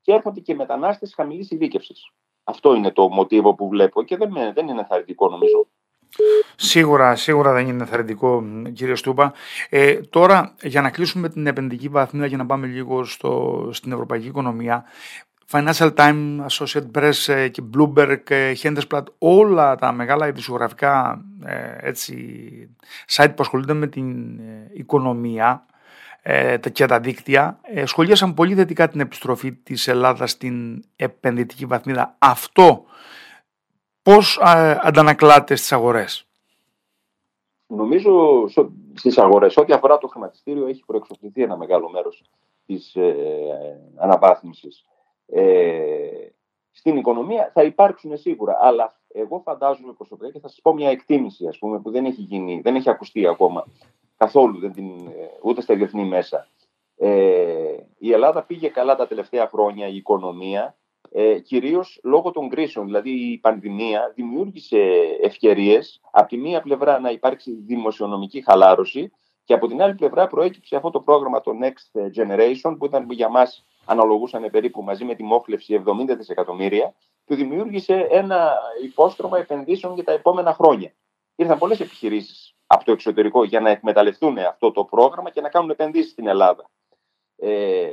και 0.01 0.13
έρχονται 0.13 0.39
και 0.39 0.55
μετανάστες 0.55 1.13
χαμηλής 1.13 1.51
ειδίκευσης. 1.51 2.11
Αυτό 2.43 2.73
είναι 2.73 2.91
το 2.91 3.09
μοτίβο 3.09 3.53
που 3.53 3.67
βλέπω 3.67 4.03
και 4.03 4.17
δεν, 4.17 4.53
δεν 4.53 4.67
είναι 4.67 4.85
θαρρυντικό 4.85 5.29
νομίζω. 5.29 5.67
Σίγουρα, 6.55 7.15
σίγουρα 7.15 7.53
δεν 7.53 7.67
είναι 7.67 7.85
θαρρυντικό 7.85 8.43
κύριε 8.73 8.95
Στούπα. 8.95 9.33
Ε, 9.69 9.93
τώρα 9.93 10.55
για 10.61 10.81
να 10.81 10.89
κλείσουμε 10.89 11.29
την 11.29 11.47
επενδυτική 11.47 11.87
βαθμίδα 11.87 12.27
και 12.27 12.37
να 12.37 12.45
πάμε 12.45 12.67
λίγο 12.67 13.03
στο, 13.03 13.69
στην 13.73 13.91
ευρωπαϊκή 13.91 14.27
οικονομία. 14.27 14.83
Financial 15.51 15.93
Times, 15.93 16.45
Associated 16.49 16.91
Press 16.95 17.33
ε, 17.33 17.47
και 17.47 17.63
Bloomberg, 17.77 18.19
ε, 18.29 18.53
Handelsblatt, 18.61 19.03
όλα 19.17 19.75
τα 19.75 19.91
μεγάλα 19.91 20.27
ειδησιογραφικά 20.27 21.21
έτσι, 21.81 22.15
site 23.09 23.29
που 23.35 23.43
ασχολούνται 23.43 23.73
με 23.73 23.87
την 23.87 24.39
οικονομία 24.73 25.65
και 26.71 26.85
τα 26.85 26.99
δίκτυα 26.99 27.59
σχολίασαν 27.83 28.33
πολύ 28.33 28.55
θετικά 28.55 28.87
την 28.87 28.99
επιστροφή 28.99 29.51
της 29.51 29.87
Ελλάδας 29.87 30.31
στην 30.31 30.83
επενδυτική 30.95 31.65
βαθμίδα. 31.65 32.15
Αυτό 32.19 32.85
πώς 34.03 34.39
αντανακλάται 34.81 35.55
στις 35.55 35.71
αγορές; 35.71 36.27
Νομίζω 37.67 38.45
στις 38.93 39.17
αγορές, 39.17 39.57
ό,τι 39.57 39.73
αφορά 39.73 39.97
το 39.97 40.07
χρηματιστήριο, 40.07 40.67
έχει 40.67 40.83
προεξοφληθεί 40.85 41.43
ένα 41.43 41.57
μεγάλο 41.57 41.89
μέρος 41.89 42.23
της 42.65 42.95
ε, 42.95 43.15
αναβάθμισης. 43.95 44.85
Ε, 45.27 46.27
στην 46.71 46.97
οικονομία 46.97 47.51
θα 47.53 47.63
υπάρξουν 47.63 48.17
σίγουρα, 48.17 48.57
αλλά 48.61 48.95
εγώ 49.13 49.39
φαντάζομαι 49.39 49.93
προσωπικά 49.93 50.31
και 50.31 50.39
θα 50.39 50.47
σας 50.47 50.59
πω 50.61 50.73
μια 50.73 50.89
εκτίμηση 50.89 51.47
ας 51.47 51.57
πούμε, 51.57 51.79
που 51.79 51.91
δεν 51.91 52.05
έχει 52.05 52.21
γίνει, 52.21 52.61
δεν 52.63 52.75
έχει 52.75 52.89
ακουστεί 52.89 53.27
ακόμα 53.27 53.65
καθόλου, 54.17 54.59
δεν 54.59 54.73
την, 54.73 55.07
ε, 55.07 55.29
ούτε 55.41 55.61
στα 55.61 55.75
διεθνή 55.75 56.05
μέσα. 56.05 56.47
Ε, 56.97 57.75
η 57.97 58.11
Ελλάδα 58.11 58.43
πήγε 58.43 58.67
καλά 58.67 58.95
τα 58.95 59.07
τελευταία 59.07 59.47
χρόνια 59.47 59.87
η 59.87 59.95
οικονομία 59.95 60.75
ε, 61.15 61.39
κυρίως 61.39 61.99
λόγω 62.03 62.31
των 62.31 62.49
κρίσεων. 62.49 62.85
Δηλαδή 62.85 63.09
η 63.09 63.37
πανδημία 63.37 64.11
δημιούργησε 64.15 64.77
ευκαιρίες 65.21 66.01
από 66.11 66.27
τη 66.27 66.37
μία 66.37 66.61
πλευρά 66.61 66.99
να 66.99 67.09
υπάρξει 67.09 67.51
δημοσιονομική 67.51 68.41
χαλάρωση 68.41 69.11
και 69.43 69.53
από 69.53 69.67
την 69.67 69.81
άλλη 69.81 69.95
πλευρά 69.95 70.27
προέκυψε 70.27 70.75
αυτό 70.75 70.89
το 70.89 70.99
πρόγραμμα 70.99 71.41
το 71.41 71.51
Next 71.61 72.01
Generation 72.15 72.75
που 72.77 72.85
ήταν 72.85 73.11
για 73.11 73.29
μας 73.29 73.65
αναλογούσαν 73.85 74.49
περίπου 74.51 74.83
μαζί 74.83 75.05
με 75.05 75.15
τη 75.15 75.23
μόχλευση 75.23 75.83
70 75.87 76.15
δισεκατομμύρια 76.17 76.93
που 77.25 77.35
δημιούργησε 77.35 78.07
ένα 78.09 78.57
υπόστρωμα 78.83 79.37
επενδύσεων 79.37 79.93
για 79.93 80.03
τα 80.03 80.11
επόμενα 80.11 80.53
χρόνια. 80.53 80.93
Ήρθαν 81.35 81.57
πολλές 81.57 81.79
επιχειρήσεις 81.79 82.55
από 82.67 82.85
το 82.85 82.91
εξωτερικό 82.91 83.43
για 83.43 83.59
να 83.59 83.69
εκμεταλλευτούν 83.69 84.37
αυτό 84.37 84.71
το 84.71 84.83
πρόγραμμα 84.83 85.29
και 85.29 85.41
να 85.41 85.49
κάνουν 85.49 85.69
επενδύσεις 85.69 86.11
στην 86.11 86.27
Ελλάδα. 86.27 86.69
Ε, 87.37 87.89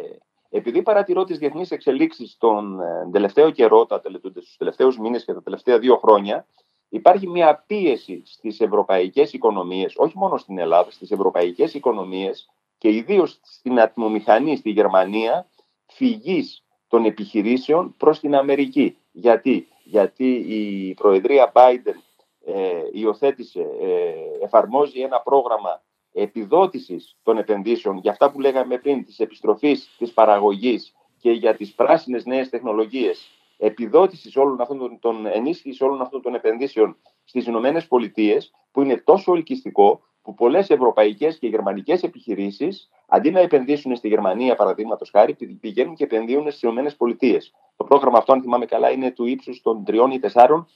επειδή 0.51 0.83
παρατηρώ 0.83 1.25
τις 1.25 1.39
διεθνείς 1.39 1.71
εξελίξεις 1.71 2.37
τον 2.39 2.81
ε, 2.81 3.09
τελευταίο 3.13 3.51
καιρό, 3.51 3.87
τους 4.33 4.57
τελευταίους 4.57 4.99
μήνες 4.99 5.25
και 5.25 5.33
τα 5.33 5.43
τελευταία 5.43 5.79
δύο 5.79 5.97
χρόνια, 5.97 6.47
υπάρχει 6.89 7.29
μια 7.29 7.65
πίεση 7.67 8.23
στις 8.27 8.61
ευρωπαϊκές 8.61 9.33
οικονομίες, 9.33 9.95
όχι 9.97 10.19
μόνο 10.19 10.37
στην 10.37 10.59
Ελλάδα, 10.59 10.91
στις 10.91 11.11
ευρωπαϊκές 11.11 11.75
οικονομίες 11.75 12.51
και 12.79 12.91
ιδίως 12.91 13.41
στην 13.43 13.81
ατμομηχανή 13.81 14.57
στη 14.57 14.71
Γερμανία, 14.71 15.49
φυγής 15.87 16.65
των 16.89 17.05
επιχειρήσεων 17.05 17.95
προς 17.97 18.21
την 18.21 18.35
Αμερική. 18.35 18.97
Γιατί, 19.13 19.69
Γιατί 19.85 20.35
η 20.35 20.95
Προεδρία 20.95 21.53
Biden 21.55 21.99
ε, 22.45 22.83
υιοθέτησε, 22.93 23.61
ε, 23.61 24.45
εφαρμόζει 24.45 25.01
ένα 25.01 25.21
πρόγραμμα 25.21 25.83
επιδότησης 26.13 27.17
των 27.23 27.39
επενδύσεων 27.39 27.99
για 27.99 28.11
αυτά 28.11 28.31
που 28.31 28.41
λέγαμε 28.41 28.79
πριν, 28.79 29.05
της 29.05 29.19
επιστροφής 29.19 29.95
της 29.99 30.13
παραγωγής 30.13 30.95
και 31.19 31.31
για 31.31 31.57
τις 31.57 31.73
πράσινες 31.73 32.25
νέες 32.25 32.49
τεχνολογίες, 32.49 33.31
επιδότησης 33.59 34.37
όλων 34.37 34.61
αυτών 34.61 34.79
των, 34.79 34.99
των 35.01 35.27
ενίσχυσης 35.27 35.81
όλων 35.81 36.01
αυτών 36.01 36.23
των 36.23 36.35
επενδύσεων 36.35 36.97
στις 37.25 37.47
Ηνωμένες 37.47 37.87
Πολιτείες, 37.87 38.53
που 38.71 38.83
είναι 38.83 38.97
τόσο 38.97 39.35
ελκυστικό 39.35 40.01
που 40.23 40.35
πολλές 40.35 40.71
ευρωπαϊκές 40.71 41.39
και 41.39 41.47
γερμανικές 41.47 42.03
επιχειρήσεις, 42.03 42.91
αντί 43.09 43.31
να 43.31 43.41
επενδύσουν 43.41 43.97
στη 43.97 44.09
Γερμανία, 44.09 44.55
παραδείγματος 44.55 45.11
χάρη, 45.11 45.35
πηγαίνουν 45.61 45.95
και 45.95 46.05
επενδύουν 46.05 46.51
στις 46.51 46.63
Ηνωμένες 46.63 46.97
Πολιτείες. 46.97 47.53
Το 47.77 47.85
πρόγραμμα 47.85 48.19
αυτό, 48.19 48.33
αν 48.33 48.43
θυμάμαι 48.43 48.67
καλά, 48.67 48.91
είναι 48.91 49.11
του 49.11 49.27
ύψους 49.27 49.61
των 49.63 49.85
3 49.87 50.13
ή 50.13 50.19
4 50.19 50.67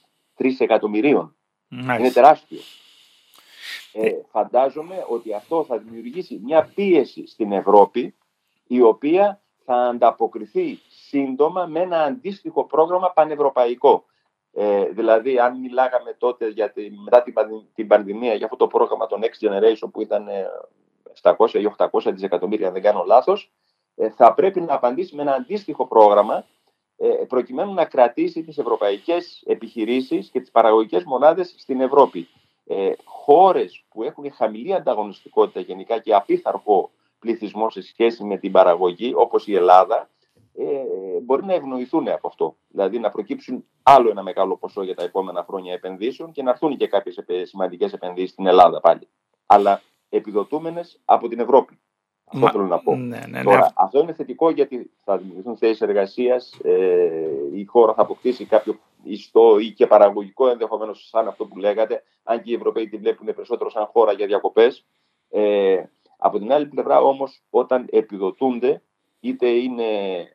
εκατομμυρίων. 0.59 1.35
Είναι 1.69 2.11
τεράστιο. 2.11 2.59
Ε, 3.97 4.21
φαντάζομαι 4.29 5.05
ότι 5.09 5.33
αυτό 5.33 5.63
θα 5.63 5.77
δημιουργήσει 5.77 6.41
μια 6.43 6.71
πίεση 6.75 7.27
στην 7.27 7.51
Ευρώπη 7.51 8.15
η 8.67 8.81
οποία 8.81 9.41
θα 9.65 9.75
ανταποκριθεί 9.75 10.79
σύντομα 10.87 11.65
με 11.65 11.79
ένα 11.79 12.03
αντίστοιχο 12.03 12.63
πρόγραμμα 12.63 13.11
πανευρωπαϊκό. 13.11 14.05
Ε, 14.53 14.85
δηλαδή, 14.85 15.39
αν 15.39 15.59
μιλάγαμε 15.59 16.15
τότε 16.17 16.47
για 16.47 16.71
τη, 16.71 16.89
μετά 17.03 17.23
την, 17.23 17.33
την 17.75 17.87
πανδημία 17.87 18.33
για 18.33 18.45
αυτό 18.45 18.57
το 18.57 18.67
πρόγραμμα 18.67 19.07
το 19.07 19.19
Next 19.21 19.47
Generation 19.47 19.89
που 19.91 20.01
ήταν 20.01 20.27
700 21.21 21.53
ε, 21.53 21.59
ή 21.59 21.73
800 21.77 21.87
δισεκατομμύρια, 22.05 22.67
αν 22.67 22.73
δεν 22.73 22.81
κάνω 22.81 23.03
λάθος, 23.05 23.51
ε, 23.95 24.09
θα 24.09 24.33
πρέπει 24.33 24.61
να 24.61 24.73
απαντήσει 24.73 25.15
με 25.15 25.21
ένα 25.21 25.33
αντίστοιχο 25.33 25.87
πρόγραμμα 25.87 26.45
ε, 26.97 27.07
προκειμένου 27.07 27.73
να 27.73 27.85
κρατήσει 27.85 28.43
τις 28.43 28.57
ευρωπαϊκές 28.57 29.43
επιχειρήσεις 29.45 30.29
και 30.29 30.39
τις 30.39 30.51
παραγωγικές 30.51 31.03
μονάδες 31.03 31.53
στην 31.57 31.81
Ευρώπη 31.81 32.27
ε, 32.65 32.91
χώρες 33.03 33.85
που 33.89 34.03
έχουν 34.03 34.31
χαμηλή 34.31 34.73
ανταγωνιστικότητα 34.73 35.59
γενικά 35.59 35.99
και 35.99 36.13
απίθαρχο 36.13 36.91
πληθυσμό 37.19 37.69
σε 37.69 37.81
σχέση 37.81 38.23
με 38.23 38.37
την 38.37 38.51
παραγωγή, 38.51 39.13
όπως 39.15 39.47
η 39.47 39.55
Ελλάδα, 39.55 40.09
ε, 40.57 40.65
μπορεί 41.23 41.45
να 41.45 41.53
ευνοηθούν 41.53 42.07
από 42.07 42.27
αυτό. 42.27 42.57
Δηλαδή 42.67 42.99
να 42.99 43.09
προκύψουν 43.09 43.65
άλλο 43.83 44.09
ένα 44.09 44.23
μεγάλο 44.23 44.57
ποσό 44.57 44.83
για 44.83 44.95
τα 44.95 45.03
επόμενα 45.03 45.43
χρόνια 45.43 45.73
επενδύσεων 45.73 46.31
και 46.31 46.43
να 46.43 46.49
έρθουν 46.49 46.77
και 46.77 46.87
κάποιες 46.87 47.19
σημαντικές 47.43 47.93
επενδύσεις 47.93 48.29
στην 48.29 48.47
Ελλάδα 48.47 48.81
πάλι. 48.81 49.07
Αλλά 49.45 49.81
επιδοτούμενες 50.09 51.01
από 51.05 51.27
την 51.27 51.39
Ευρώπη. 51.39 51.79
Αυτό 52.25 52.49
θέλω 52.49 52.65
να 52.65 52.79
πω. 52.79 52.95
Ναι, 52.95 53.17
ναι, 53.17 53.25
ναι. 53.27 53.43
Τώρα, 53.43 53.73
αυτό 53.75 53.99
είναι 53.99 54.13
θετικό 54.13 54.49
γιατί 54.49 54.91
θα 55.03 55.17
δημιουργηθούν 55.17 55.57
θέσεις 55.57 55.81
εργασίας, 55.81 56.59
ε, 56.63 57.29
η 57.53 57.65
χώρα 57.65 57.93
θα 57.93 58.01
αποκτήσει 58.01 58.45
κάποιο 58.45 58.79
ιστό 59.03 59.59
ή 59.59 59.71
και 59.71 59.87
παραγωγικό 59.87 60.49
ενδεχομένως 60.49 61.07
σαν 61.09 61.27
αυτό 61.27 61.45
που 61.45 61.57
λέγατε, 61.57 62.03
αν 62.23 62.41
και 62.41 62.51
οι 62.51 62.53
Ευρωπαίοι 62.53 62.87
τη 62.87 62.97
βλέπουν 62.97 63.25
περισσότερο 63.25 63.69
σαν 63.69 63.85
χώρα 63.85 64.11
για 64.11 64.25
διακοπές. 64.25 64.85
Ε, 65.29 65.83
από 66.17 66.39
την 66.39 66.51
άλλη 66.51 66.65
πλευρά 66.65 67.01
όμως, 67.01 67.41
όταν 67.49 67.87
επιδοτούνται, 67.91 68.81
είτε 69.19 69.47
είναι 69.47 69.85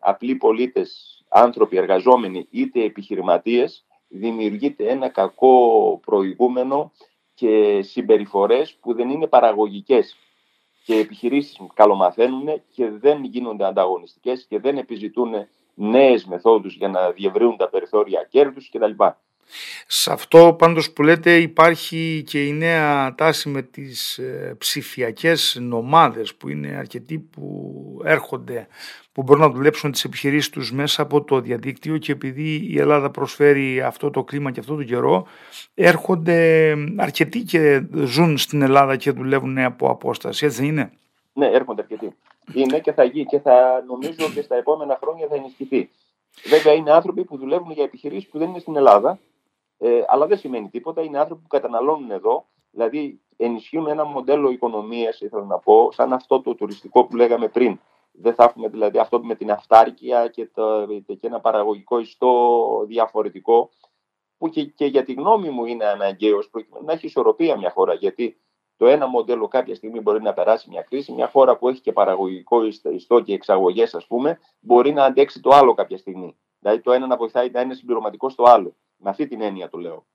απλοί 0.01 0.35
πολίτες, 0.35 1.21
άνθρωποι 1.29 1.77
εργαζόμενοι, 1.77 2.47
είτε 2.51 2.83
επιχειρηματίες, 2.85 3.85
δημιουργείται 4.09 4.89
ένα 4.89 5.09
κακό 5.09 6.01
προηγούμενο 6.07 6.93
και 7.35 7.83
συμπεριφορές 7.83 8.75
που 8.81 8.95
δεν 8.95 9.11
είναι 9.11 9.27
παραγωγικές 9.27 10.17
και 10.85 10.95
επιχειρήσεις 10.95 11.61
καλομαθαίνουν 11.75 12.63
και 12.71 12.91
δεν 12.91 13.25
γίνονται 13.25 13.65
ανταγωνιστικές 13.65 14.47
και 14.49 14.59
δεν 14.61 14.79
επιζητούν 14.79 15.49
νέες 15.75 16.25
μεθόδους 16.25 16.75
για 16.77 16.89
να 16.89 17.11
διευρύνουν 17.11 17.57
τα 17.57 17.69
περιθώρια 17.69 18.27
κέρδους 18.31 18.71
κτλ. 18.71 19.05
Σε 19.87 20.13
αυτό 20.13 20.55
πάντως 20.59 20.91
που 20.91 21.03
λέτε 21.03 21.37
υπάρχει 21.37 22.23
και 22.27 22.47
η 22.47 22.53
νέα 22.53 23.15
τάση 23.15 23.49
με 23.49 23.63
τις 23.63 24.19
ε, 24.19 24.55
ψηφιακές 24.59 25.57
νομάδες 25.61 26.35
που 26.35 26.49
είναι 26.49 26.69
αρκετοί 26.69 27.19
που 27.19 28.01
έρχονται 28.05 28.67
που 29.13 29.23
μπορούν 29.23 29.43
να 29.43 29.51
δουλέψουν 29.51 29.93
τις 29.93 30.05
επιχειρήσεις 30.05 30.51
τους 30.51 30.73
μέσα 30.73 31.03
από 31.03 31.23
το 31.23 31.41
διαδίκτυο 31.41 31.99
και 31.99 32.13
επειδή 32.13 32.67
η 32.69 32.79
Ελλάδα 32.79 33.11
προσφέρει 33.11 33.81
αυτό 33.83 34.11
το 34.11 34.25
κλίμα 34.25 34.51
και 34.51 34.61
αυτό 34.61 34.75
το 34.75 34.83
καιρό 34.83 35.27
έρχονται 35.75 36.75
αρκετοί 36.97 37.43
και 37.43 37.83
ζουν 37.93 38.39
στην 38.39 38.63
Ελλάδα 38.63 38.97
και 38.97 39.11
δουλεύουν 39.11 39.59
από 39.59 39.91
απόσταση, 39.91 40.47
έτσι 40.47 40.61
δεν 40.61 40.69
είναι; 40.69 40.93
Ναι, 41.33 41.47
έρχονται 41.47 41.83
αρκετοί. 41.83 42.15
Είναι 42.55 42.79
και 42.81 42.93
θα 42.93 43.05
γίνει 43.05 43.25
και 43.25 43.39
θα 43.39 43.85
νομίζω 43.87 44.31
και 44.35 44.43
στα 44.43 44.57
επόμενα 44.57 44.99
χρόνια 45.03 45.27
θα 45.27 45.35
ενισχυθεί. 45.35 45.91
Βέβαια 46.45 46.73
είναι 46.73 46.93
άνθρωποι 46.93 47.25
που 47.25 47.37
δουλεύουν 47.37 47.73
για 47.73 47.85
επιχειρήσεις 47.85 48.29
που 48.29 48.39
δεν 48.39 48.49
είναι 48.49 48.59
στην 48.59 48.77
Ελλάδα 48.77 49.19
ε, 49.83 50.03
αλλά 50.07 50.27
δεν 50.27 50.39
σημαίνει 50.39 50.69
τίποτα. 50.69 51.03
Είναι 51.03 51.19
άνθρωποι 51.19 51.43
που 51.43 51.49
καταναλώνουν 51.49 52.11
εδώ, 52.11 52.47
δηλαδή 52.71 53.21
ενισχύουν 53.37 53.87
ένα 53.87 54.05
μοντέλο 54.05 54.51
οικονομίας, 54.51 55.21
ήθελα 55.21 55.45
να 55.45 55.59
πω, 55.59 55.93
σαν 55.93 56.13
αυτό 56.13 56.41
το 56.41 56.55
τουριστικό 56.55 57.05
που 57.05 57.17
λέγαμε 57.17 57.49
πριν. 57.49 57.81
Δεν 58.13 58.35
θα 58.35 58.45
έχουμε 58.45 58.69
δηλαδή 58.69 58.99
αυτό 58.99 59.25
με 59.25 59.35
την 59.35 59.51
αυτάρκεια 59.51 60.29
και, 60.29 60.47
το, 60.55 60.87
και 61.07 61.27
ένα 61.27 61.41
παραγωγικό 61.41 61.99
ιστό 61.99 62.85
διαφορετικό, 62.87 63.71
που 64.39 64.49
και, 64.49 64.65
και 64.65 64.85
για 64.85 65.05
τη 65.05 65.13
γνώμη 65.13 65.51
μου 65.51 65.65
είναι 65.65 65.85
αναγκαίος 65.85 66.51
προκειμένου 66.51 66.85
να 66.85 66.93
έχει 66.93 67.07
ισορροπία 67.07 67.57
μια 67.57 67.71
χώρα. 67.71 67.95
Γιατί 67.95 68.41
το 68.77 68.87
ένα 68.87 69.07
μοντέλο 69.07 69.49
κάποια 69.49 69.75
στιγμή 69.75 70.01
μπορεί 70.01 70.23
να 70.23 70.33
περάσει 70.33 70.71
μια 70.71 70.83
κρίση. 70.83 71.13
Μια 71.13 71.29
χώρα 71.29 71.57
που 71.57 71.69
έχει 71.69 71.81
και 71.81 71.93
παραγωγικό 71.93 72.65
ιστό 72.93 73.21
και 73.21 73.33
εξαγωγές, 73.33 73.95
ας 73.95 74.07
πούμε, 74.07 74.39
μπορεί 74.61 74.93
να 74.93 75.05
αντέξει 75.05 75.41
το 75.41 75.51
άλλο 75.51 75.75
κάποια 75.75 75.99
στιγμή. 75.99 76.37
Δηλαδή 76.61 76.81
το 76.81 76.93
ένα 76.93 77.07
να 77.07 77.17
βοηθάει 77.17 77.51
να 77.51 77.61
είναι 77.61 77.75
συμπληρωματικό 77.75 78.29
στο 78.29 78.43
άλλο. 78.43 78.77
Με 78.97 79.11
αυτή 79.11 79.27
την 79.27 79.41
έννοια 79.41 79.69
το 79.69 79.79
λέω. 79.79 80.07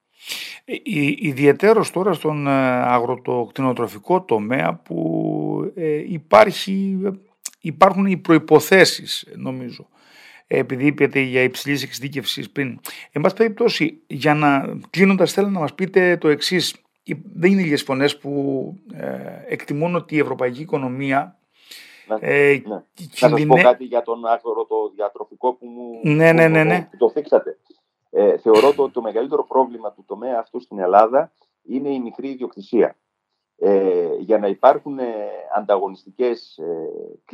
Ε, 0.65 0.73
Ιδιαίτερο 1.15 1.85
τώρα 1.93 2.13
στον 2.13 2.47
ε, 2.47 2.51
αγροτοκτηνοτροφικό 2.81 4.21
τομέα 4.21 4.73
που 4.73 5.71
ε, 5.75 6.03
υπάρχει, 6.07 6.99
υπάρχουν 7.61 8.05
οι 8.05 8.17
προϋποθέσεις 8.17 9.27
νομίζω 9.35 9.87
επειδή 10.47 10.85
είπατε 10.85 11.19
για 11.19 11.41
υψηλής 11.41 11.83
εξειδίκευσης 11.83 12.49
πριν. 12.49 12.79
Εν 13.11 13.21
πάση 13.21 13.35
περιπτώσει, 13.35 14.01
για 14.07 14.33
να 14.33 14.77
κλείνοντας, 14.89 15.33
θέλω 15.33 15.49
να 15.49 15.59
μας 15.59 15.73
πείτε 15.73 16.17
το 16.17 16.27
εξής. 16.27 16.75
Δεν 17.33 17.51
είναι 17.51 17.61
λίγες 17.61 17.83
φωνές 17.83 18.17
που 18.17 18.73
ε, 18.93 19.17
εκτιμούν 19.47 19.95
ότι 19.95 20.15
η 20.15 20.19
ευρωπαϊκή 20.19 20.61
οικονομία. 20.61 21.39
Να, 22.07 22.17
ε, 22.21 22.61
ναι. 22.65 22.75
να 22.75 22.85
σας 23.11 23.45
πω 23.45 23.55
κάτι 23.55 23.83
για 23.83 24.01
τον 24.01 24.25
άγρορο 24.25 24.65
το 24.65 24.91
διατροφικό 24.95 25.53
που 25.53 25.65
μου 25.65 25.99
ναι, 26.03 26.31
ναι, 26.31 26.47
ναι, 26.47 26.63
ναι. 26.63 26.89
το 26.97 27.09
θίξατε. 27.09 27.57
Ε, 28.09 28.37
θεωρώ 28.37 28.73
ότι 28.77 28.93
το 28.93 29.01
μεγαλύτερο 29.01 29.45
πρόβλημα 29.45 29.91
του 29.91 30.03
τομέα 30.07 30.39
αυτού 30.39 30.59
στην 30.61 30.79
Ελλάδα 30.79 31.31
είναι 31.63 31.89
η 31.89 31.99
μικρή 31.99 32.29
ιδιοκτησία. 32.29 32.95
Ε, 33.57 34.15
για 34.19 34.37
να 34.37 34.47
υπάρχουν 34.47 34.99
ε, 34.99 35.29
ανταγωνιστικές, 35.55 36.57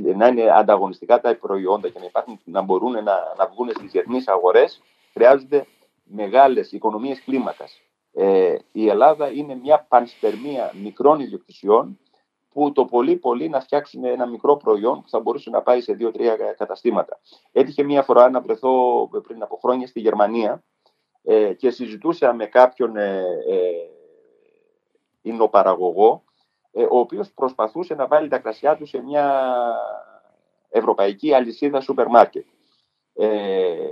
ε, 0.04 0.16
να 0.16 0.28
είναι 0.28 0.50
ανταγωνιστικά 0.51 1.22
τα 1.22 1.36
προϊόντα 1.36 1.90
και 1.90 2.00
να, 2.00 2.06
υπάρχουν, 2.06 2.40
να 2.44 2.62
μπορούν 2.62 2.92
να, 2.92 3.34
να 3.38 3.48
βγουν 3.54 3.70
στις 3.70 3.92
διεθνείς 3.92 4.28
αγορές, 4.28 4.82
χρειάζονται 5.13 5.66
μεγάλες 6.04 6.72
οικονομίες 6.72 7.24
κλίμακας. 7.24 7.82
Ε, 8.13 8.56
η 8.72 8.88
Ελλάδα 8.88 9.32
είναι 9.32 9.56
μια 9.56 9.86
πανσπερμία 9.90 10.72
μικρών 10.84 11.20
ιδιοκτησιών 11.20 12.00
που 12.53 12.72
το 12.72 12.86
πολύ 12.86 13.15
πολύ 13.15 13.50
να 13.50 13.60
φτιάξουν 13.60 14.03
ένα 14.03 14.25
μικρό 14.25 14.58
προϊόν 14.58 15.01
που 15.01 15.10
θα 15.10 15.20
μπορούσε 15.20 15.50
να 15.50 15.62
πάει 15.62 15.81
σε 15.81 15.93
δύο-τρία 15.93 16.36
καταστήματα. 16.58 17.20
Έτυχε 17.51 17.84
μία 17.84 18.03
φορά 18.03 18.29
να 18.29 18.41
βρεθώ 18.41 19.08
πριν 19.24 19.41
από 19.43 19.58
χρόνια 19.62 19.88
στη 19.88 20.00
Γερμανία 20.00 20.63
ε, 21.24 21.53
και 21.53 21.70
συζητούσα 21.70 22.34
με 22.34 22.46
κάποιον 22.46 22.98
ε, 22.98 23.24
παραγωγό, 25.51 26.24
ε, 26.72 26.84
ο 26.84 26.98
οποίος 26.98 27.31
προσπαθούσε 27.31 27.93
να 27.96 28.08
βάλει 28.08 28.27
τα 28.27 28.38
κρασιά 28.38 28.77
του 28.77 28.86
σε 28.86 29.01
μια 29.01 29.53
ευρωπαϊκή 30.70 31.34
αλυσίδα 31.34 31.81
σούπερ 31.81 32.08
μάρκετ. 32.08 32.46
Ε, 33.13 33.91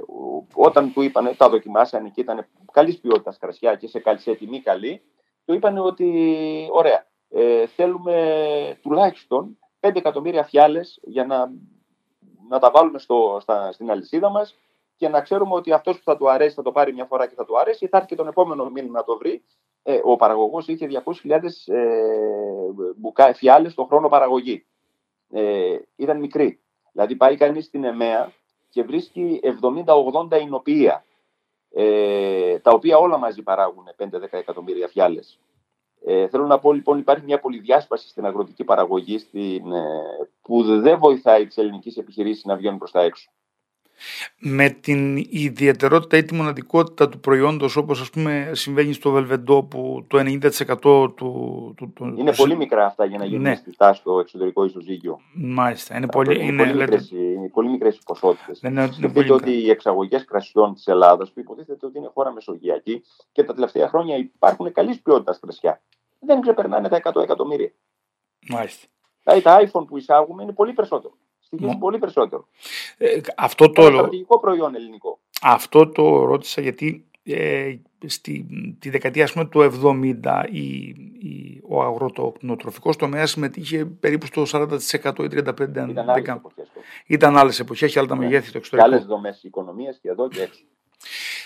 όταν 0.54 0.94
του 0.94 1.02
είπαν, 1.02 1.36
τα 1.38 1.50
δοκιμάσανε 1.50 2.10
και 2.10 2.22
ήταν 2.22 2.48
καλής 2.72 3.00
ποιότητας 3.00 3.38
κρασιά 3.38 3.76
και 3.76 3.88
σε, 3.88 4.02
σε 4.16 4.36
τιμή 4.36 4.62
καλή, 4.62 5.02
του 5.46 5.54
είπαν 5.54 5.78
ότι 5.78 6.68
ωραία, 6.72 7.08
ε, 7.30 7.68
θέλουμε 7.68 8.80
τουλάχιστον 8.82 9.58
5 9.80 9.96
εκατομμύρια 9.96 10.44
φιάλες 10.44 11.00
για 11.04 11.26
να, 11.26 11.52
να 12.50 12.60
τα 12.60 12.72
βάλουμε 12.72 13.00
στο, 13.00 13.38
στα, 13.42 13.72
στην 13.72 13.92
αλυσίδα 13.92 14.30
μας 14.30 14.56
και 14.96 15.08
να 15.08 15.22
ξέρουμε 15.22 15.54
ότι 15.54 15.72
αυτός 15.72 15.98
που 15.98 16.04
θα 16.04 16.18
του 16.18 16.30
αρέσει 16.30 16.56
θα 16.56 16.62
το 16.62 16.72
πάρει 16.72 16.94
μια 16.94 17.06
φορά 17.06 17.28
και 17.28 17.36
θα 17.36 17.46
του 17.46 17.60
αρέσει, 17.60 17.88
θα 17.88 17.98
έρθει 17.98 18.10
και 18.10 18.16
τον 18.16 18.28
επόμενο 18.28 18.70
μήνα 18.70 18.90
να 18.92 19.04
το 19.04 19.18
βρει 19.18 19.44
ε, 19.84 20.00
ο 20.04 20.16
παραγωγός 20.16 20.68
είχε 20.68 20.88
200.000 21.26 21.40
ε, 23.26 23.34
φιάλες 23.34 23.74
το 23.74 23.86
χρόνο 23.86 24.10
παραγωγή. 24.10 24.66
Ε, 25.30 25.78
ήταν 25.96 26.20
μικρή. 26.20 26.60
Δηλαδή 26.92 27.16
πάει 27.16 27.38
κανείς 27.38 27.66
στην 27.66 27.84
ΕΜΕΑ 27.84 28.34
και 28.70 28.84
βρίσκει 28.84 29.40
70-80 30.32 30.42
εινοποιεία, 30.42 31.06
ε, 31.74 32.60
τα 32.60 32.72
οποία 32.72 32.98
όλα 32.98 33.18
μαζί 33.18 33.42
παράγουν 33.42 33.86
5-10 33.98 34.10
εκατομμύρια 34.30 34.88
φιάλες. 34.88 35.40
Ε, 36.12 36.28
θέλω 36.28 36.46
να 36.46 36.60
πω 36.60 36.74
λοιπόν 36.74 36.98
υπάρχει 36.98 37.26
μια 37.26 37.40
πολυδιάσπαση 37.40 38.08
στην 38.08 38.26
αγροτική 38.26 38.64
παραγωγή 38.64 39.18
στην, 39.18 39.72
ε, 39.72 39.84
που 40.42 40.64
δεν 40.64 40.98
βοηθάει 41.00 41.48
τις 41.48 41.58
ελληνικές 41.58 41.98
επιχειρήσεις 41.98 42.46
να 42.46 42.56
βγαίνουν 42.56 42.78
προς 42.78 42.92
τα 42.92 43.02
έξω 43.02 43.30
με 44.40 44.70
την 44.70 45.18
ιδιαιτερότητα 45.18 46.18
ή 46.18 46.24
τη 46.24 46.34
μοναδικότητα 46.34 47.10
του 47.10 47.20
προϊόντος 47.20 47.76
όπως 47.76 48.02
ας 48.02 48.10
πούμε 48.10 48.52
συμβαίνει 48.54 48.94
στο 48.94 49.12
Βελβεντό 49.12 49.64
που 49.64 50.06
το 50.08 50.18
90% 50.18 50.50
του... 50.82 51.14
του, 51.78 51.94
του 51.96 52.14
είναι 52.18 52.34
πολύ 52.36 52.56
μικρά 52.56 52.86
αυτά 52.86 53.06
για 53.06 53.18
να 53.18 53.26
γίνουν 53.26 53.42
ναι. 53.42 53.52
αισθητά 53.52 53.94
στο 53.94 54.20
εξωτερικό 54.20 54.66
ισοζύγιο. 54.66 55.20
Μάλιστα. 55.34 55.98
Είναι, 55.98 56.08
πολύ, 56.08 56.46
είναι, 56.46 56.64
πολύ, 56.64 56.78
μικρές, 56.78 57.12
είναι 57.12 57.50
πολύ 57.50 57.70
μικρές 57.70 57.96
οι 57.96 58.00
ποσότητες. 58.06 58.62
Ναι, 58.62 58.70
ναι, 58.70 58.92
Σκεφτείτε 58.92 59.34
ότι 59.34 59.52
οι 59.52 59.70
εξαγωγές 59.70 60.26
κρασιών 60.26 60.74
της 60.74 60.88
Ελλάδας 60.88 61.32
που 61.32 61.40
υποτίθεται 61.40 61.86
ότι 61.86 61.98
είναι 61.98 62.10
χώρα 62.14 62.32
μεσογειακή 62.32 63.02
και 63.32 63.44
τα 63.44 63.54
τελευταία 63.54 63.88
χρόνια 63.88 64.18
υπάρχουν 64.18 64.72
καλής 64.72 65.02
ποιότητας 65.02 65.40
κρασιά. 65.40 65.82
Δεν 66.20 66.42
ξεπερνάνε 66.42 66.90
τα 66.90 67.02
100 67.04 67.22
εκατομμύρια. 67.22 67.72
Μάλιστα. 68.50 68.88
Δηλαδή 69.24 69.42
τα 69.42 69.62
iPhone 69.62 69.88
που 69.88 69.98
εισάγουμε 69.98 70.44
είναι 70.44 70.54
πολύ 70.54 70.74
περισσότερο 70.74 71.14
στοιχίζει 71.50 71.78
πολύ 71.78 71.98
περισσότερο. 71.98 72.48
Ε, 72.98 73.20
αυτό 73.38 73.70
το... 73.70 73.82
Είναι 73.82 73.98
στρατηγικό 73.98 74.40
προϊόν 74.40 74.76
ελληνικό. 74.76 75.20
Αυτό 75.42 75.88
το 75.90 76.26
ρώτησα 76.26 76.62
γιατί 76.62 77.06
ε, 77.24 77.76
στη, 78.06 78.46
τη 78.80 78.90
δεκαετία 78.90 79.30
πούμε, 79.34 79.46
του 79.46 79.72
70 80.24 80.46
η, 80.52 80.68
η, 81.20 81.62
ο 81.68 81.82
αγροτοκτηνοτροφικός 81.82 82.96
τομέας 82.96 83.32
συμμετείχε 83.32 83.86
περίπου 83.86 84.26
στο 84.26 84.44
40% 84.52 84.78
ή 85.20 85.28
35%. 85.32 85.90
Ήταν 85.90 86.10
άλλες 86.10 86.30
εποχές. 86.30 86.72
Ήταν 87.06 87.38
άλλες 87.38 87.60
εποχές 87.60 87.92
και 87.92 88.00
άλλα 88.00 88.08
τα 88.08 88.16
ναι. 88.16 88.24
μεγέθη 88.24 88.52
το 88.52 88.58
εξωτερικό. 88.58 88.90
Και 88.90 88.96
άλλες 88.96 89.08
δομές 89.08 89.44
οικονομίας 89.44 90.00
και 90.02 90.10
εδώ 90.10 90.28
και 90.28 90.42
έξω. 90.42 90.64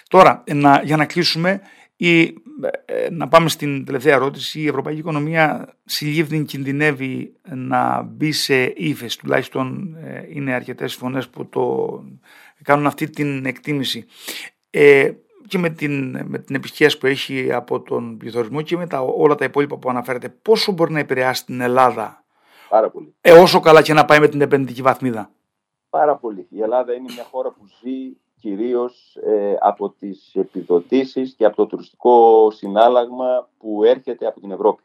Τώρα, 0.10 0.44
να, 0.54 0.82
για 0.84 0.98
να 0.98 1.06
κλείσουμε, 1.06 1.62
ή 2.08 2.38
ε, 2.86 3.10
να 3.12 3.28
πάμε 3.28 3.50
στην 3.50 3.86
τελευταία 3.86 4.14
ερώτηση. 4.14 4.60
Η 4.60 4.68
ευρωπαϊκή 4.68 5.00
οικονομία 5.00 5.74
συλλήβδη 5.86 6.44
κινδυνεύει 6.44 7.36
να 7.44 8.02
μπει 8.02 8.32
σε 8.32 8.64
ύφεση. 8.64 9.20
Τουλάχιστον 9.20 9.96
ε, 10.04 10.26
είναι 10.30 10.54
αρκετές 10.54 10.96
φωνές 10.96 11.30
που 11.30 11.46
το 11.50 12.04
κάνουν 12.64 12.86
αυτή 12.86 13.10
την 13.10 13.46
εκτίμηση. 13.46 14.06
Ε, 14.70 15.12
και 15.48 15.58
με 15.58 15.70
την, 15.70 16.20
με 16.26 16.38
την 16.38 16.62
που 17.00 17.08
έχει 17.08 17.54
από 17.54 17.82
τον 17.82 18.18
πληθωρισμό 18.18 18.62
και 18.62 18.78
με 18.78 18.88
τα, 18.88 19.02
όλα 19.02 19.36
τα 19.36 19.46
υπόλοιπα 19.46 19.78
που 19.78 19.90
αναφέρετε, 19.90 20.30
πόσο 20.30 20.72
μπορεί 20.72 20.92
να 20.92 21.00
επηρεάσει 21.00 21.46
την 21.46 21.62
Ελλάδα 21.62 22.24
Πάρα 22.70 22.90
πολύ. 22.90 23.16
Ε, 23.22 23.32
όσο 23.32 23.60
καλά 23.60 23.82
και 23.82 23.94
να 23.94 24.06
πάει 24.06 24.20
με 24.20 24.28
την 24.28 24.42
επενδυτική 24.42 24.82
βαθμίδα; 24.82 25.32
Πάρα 25.90 26.16
πολύ. 26.16 26.48
Η 26.50 26.62
Ελλάδα 26.62 26.94
είναι 26.94 27.14
μια 27.14 27.24
χώρα 27.32 27.50
που 27.50 27.66
ζει 27.66 28.16
κυρίως 28.44 29.18
ε, 29.24 29.58
από 29.60 29.90
τις 29.90 30.36
επιδοτήσεις 30.36 31.34
και 31.34 31.46
από 31.46 31.56
το 31.56 31.66
τουριστικό 31.66 32.52
συνάλλαγμα 32.52 33.50
που 33.58 33.84
έρχεται 33.84 34.28
από 34.28 34.40
την 34.40 34.52
Ευρώπη. 34.52 34.84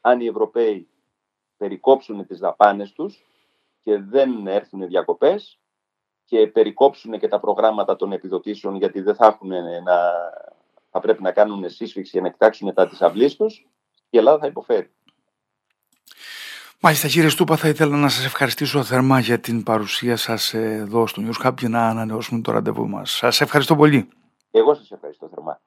Αν 0.00 0.20
οι 0.20 0.26
Ευρωπαίοι 0.26 0.88
περικόψουν 1.56 2.26
τις 2.26 2.38
δαπάνες 2.38 2.92
τους 2.92 3.24
και 3.82 3.98
δεν 3.98 4.46
έρθουν 4.46 4.86
διακοπές 4.86 5.58
και 6.24 6.46
περικόψουν 6.46 7.18
και 7.18 7.28
τα 7.28 7.40
προγράμματα 7.40 7.96
των 7.96 8.12
επιδοτήσεων 8.12 8.76
γιατί 8.76 9.00
δεν 9.00 9.14
θα, 9.14 9.26
έχουν 9.26 9.48
να, 9.84 9.98
θα 10.90 11.00
πρέπει 11.00 11.22
να 11.22 11.32
κάνουν 11.32 11.70
σύσφυξη 11.70 12.10
για 12.12 12.22
να 12.22 12.30
κοιτάξουν 12.30 12.74
τα 12.74 12.88
της 12.88 13.02
αυλής 13.02 13.36
τους, 13.36 13.68
η 14.10 14.18
Ελλάδα 14.18 14.38
θα 14.38 14.46
υποφέρει. 14.46 14.90
Μάλιστα 16.80 17.08
κύριε 17.08 17.28
Στούπα 17.28 17.56
θα 17.56 17.68
ήθελα 17.68 17.96
να 17.96 18.08
σας 18.08 18.24
ευχαριστήσω 18.24 18.82
θερμά 18.82 19.20
για 19.20 19.38
την 19.38 19.62
παρουσία 19.62 20.16
σας 20.16 20.54
εδώ 20.54 21.06
στο 21.06 21.22
News 21.26 21.46
Hub 21.46 21.54
και 21.54 21.68
να 21.68 21.88
ανανεώσουμε 21.88 22.40
το 22.40 22.52
ραντεβού 22.52 22.88
μας. 22.88 23.10
Σας 23.10 23.40
ευχαριστώ 23.40 23.76
πολύ. 23.76 24.08
Εγώ 24.50 24.74
σας 24.74 24.90
ευχαριστώ 24.90 25.28
θερμά. 25.34 25.60